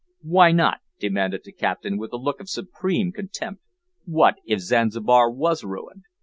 "Why 0.23 0.51
not?" 0.51 0.79
demanded 0.99 1.41
the 1.45 1.51
captain, 1.51 1.95
with 1.99 2.11
a 2.11 2.17
look 2.17 2.39
of 2.41 2.49
supreme 2.49 3.11
contempt, 3.11 3.61
"what 4.05 4.37
if 4.47 4.57
Zanzibar 4.61 5.29
was 5.29 5.63
ruined? 5.63 6.05